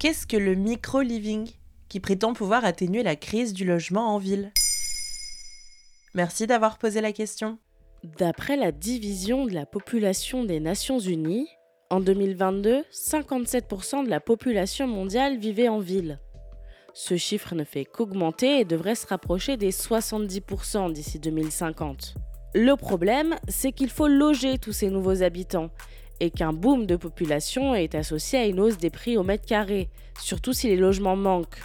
[0.00, 1.50] Qu'est-ce que le micro-living
[1.90, 4.50] qui prétend pouvoir atténuer la crise du logement en ville?
[6.14, 7.58] Merci d'avoir posé la question.
[8.18, 11.46] D'après la division de la population des Nations Unies,
[11.90, 16.18] en 2022, 57% de la population mondiale vivait en ville.
[16.94, 22.14] Ce chiffre ne fait qu'augmenter et devrait se rapprocher des 70% d'ici 2050.
[22.54, 25.68] Le problème, c'est qu'il faut loger tous ces nouveaux habitants
[26.20, 29.88] et qu'un boom de population est associé à une hausse des prix au mètre carré,
[30.20, 31.62] surtout si les logements manquent.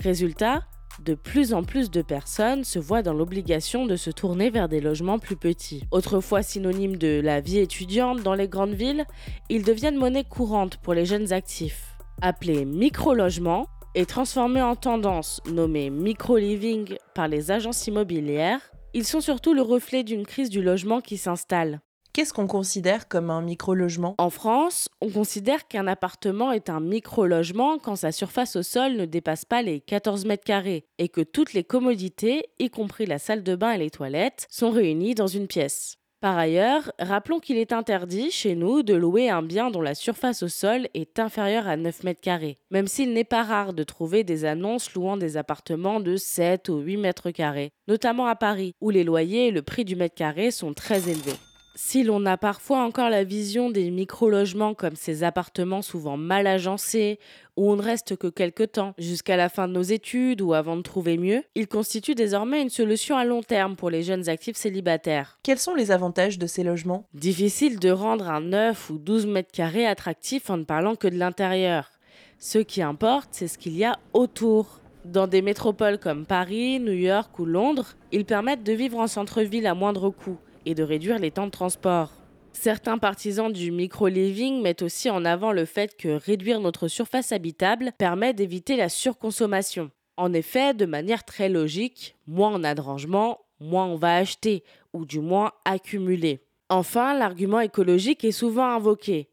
[0.00, 0.62] Résultat,
[1.02, 4.80] de plus en plus de personnes se voient dans l'obligation de se tourner vers des
[4.80, 5.82] logements plus petits.
[5.90, 9.04] Autrefois synonyme de la vie étudiante dans les grandes villes,
[9.48, 11.96] ils deviennent monnaie courante pour les jeunes actifs.
[12.22, 18.60] Appelés micro-logements et transformés en tendance nommée micro-living par les agences immobilières,
[18.92, 21.80] ils sont surtout le reflet d'une crise du logement qui s'installe.
[22.14, 24.14] Qu'est-ce qu'on considère comme un micro-logement?
[24.18, 29.04] En France, on considère qu'un appartement est un micro-logement quand sa surface au sol ne
[29.04, 33.42] dépasse pas les 14 mètres carrés et que toutes les commodités, y compris la salle
[33.42, 35.96] de bain et les toilettes, sont réunies dans une pièce.
[36.20, 40.44] Par ailleurs, rappelons qu'il est interdit chez nous de louer un bien dont la surface
[40.44, 44.22] au sol est inférieure à 9 mètres carrés, même s'il n'est pas rare de trouver
[44.22, 48.90] des annonces louant des appartements de 7 ou 8 mètres carrés, notamment à Paris, où
[48.90, 51.34] les loyers et le prix du mètre carré sont très élevés.
[51.76, 57.18] Si l'on a parfois encore la vision des micro-logements comme ces appartements souvent mal agencés,
[57.56, 60.76] où on ne reste que quelques temps, jusqu'à la fin de nos études ou avant
[60.76, 64.56] de trouver mieux, ils constituent désormais une solution à long terme pour les jeunes actifs
[64.56, 65.40] célibataires.
[65.42, 67.08] Quels sont les avantages de ces logements?
[67.12, 71.18] Difficile de rendre un 9 ou 12 mètres carrés attractif en ne parlant que de
[71.18, 71.90] l'intérieur.
[72.38, 74.80] Ce qui importe, c'est ce qu'il y a autour.
[75.04, 79.66] Dans des métropoles comme Paris, New York ou Londres, ils permettent de vivre en centre-ville
[79.66, 82.12] à moindre coût et de réduire les temps de transport.
[82.52, 87.92] Certains partisans du micro-living mettent aussi en avant le fait que réduire notre surface habitable
[87.98, 89.90] permet d'éviter la surconsommation.
[90.16, 94.62] En effet, de manière très logique, moins on a de rangement, moins on va acheter,
[94.92, 96.40] ou du moins accumuler.
[96.68, 99.28] Enfin, l'argument écologique est souvent invoqué.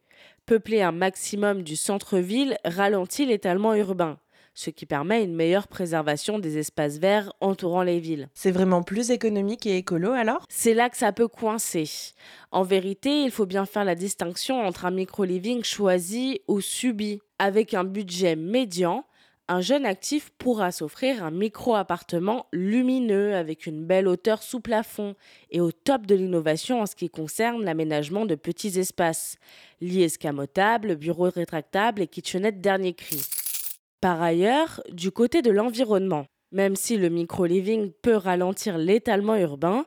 [0.47, 4.17] Peupler un maximum du centre-ville ralentit l'étalement urbain
[4.53, 8.29] ce qui permet une meilleure préservation des espaces verts entourant les villes.
[8.33, 10.45] C'est vraiment plus économique et écolo alors?
[10.49, 11.89] C'est là que ça peut coincer.
[12.51, 17.19] En vérité, il faut bien faire la distinction entre un micro-living choisi ou subi.
[17.39, 19.05] Avec un budget médian,
[19.47, 25.15] un jeune actif pourra s'offrir un micro-appartement lumineux avec une belle hauteur sous plafond
[25.49, 29.37] et au top de l'innovation en ce qui concerne l'aménagement de petits espaces,
[29.81, 33.21] lits escamotables, bureaux rétractables et kitchenettes dernier cri.
[34.01, 39.85] Par ailleurs, du côté de l'environnement, même si le micro-living peut ralentir l'étalement urbain,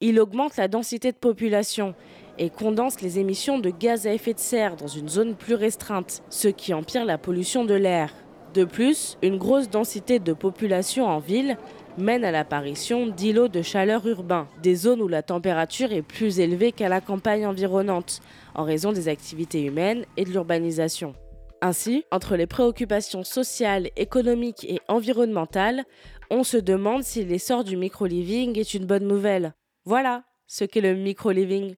[0.00, 1.96] il augmente la densité de population
[2.38, 6.22] et condense les émissions de gaz à effet de serre dans une zone plus restreinte,
[6.30, 8.14] ce qui empire la pollution de l'air.
[8.54, 11.58] De plus, une grosse densité de population en ville
[11.98, 16.70] mène à l'apparition d'îlots de chaleur urbains, des zones où la température est plus élevée
[16.70, 18.20] qu'à la campagne environnante,
[18.54, 21.14] en raison des activités humaines et de l'urbanisation.
[21.62, 25.84] Ainsi, entre les préoccupations sociales, économiques et environnementales,
[26.30, 29.54] on se demande si l'essor du micro-living est une bonne nouvelle.
[29.84, 31.74] Voilà ce qu'est le micro-living.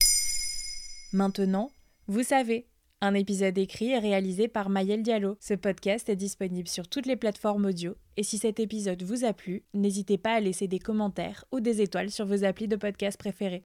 [1.12, 1.70] Maintenant,
[2.06, 2.66] vous savez,
[3.03, 5.37] un épisode écrit et réalisé par Mayel Diallo.
[5.41, 9.34] Ce podcast est disponible sur toutes les plateformes audio et si cet épisode vous a
[9.34, 13.19] plu, n'hésitez pas à laisser des commentaires ou des étoiles sur vos applis de podcast
[13.19, 13.66] préférés.